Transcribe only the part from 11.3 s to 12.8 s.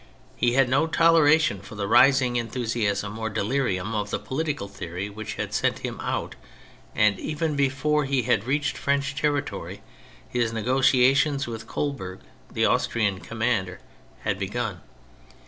with Coburg, the